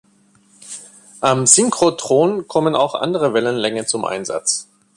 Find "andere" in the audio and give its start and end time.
2.95-3.35